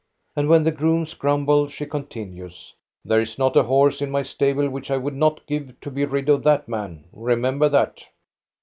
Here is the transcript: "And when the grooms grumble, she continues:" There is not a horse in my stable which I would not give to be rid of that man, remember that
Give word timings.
"And 0.35 0.49
when 0.49 0.63
the 0.63 0.71
grooms 0.71 1.13
grumble, 1.13 1.67
she 1.67 1.85
continues:" 1.85 2.73
There 3.05 3.21
is 3.21 3.37
not 3.37 3.55
a 3.55 3.61
horse 3.61 4.01
in 4.01 4.09
my 4.09 4.23
stable 4.23 4.67
which 4.67 4.89
I 4.89 4.97
would 4.97 5.13
not 5.13 5.45
give 5.45 5.79
to 5.79 5.91
be 5.91 6.05
rid 6.05 6.27
of 6.27 6.41
that 6.41 6.67
man, 6.67 7.03
remember 7.13 7.69
that 7.69 8.07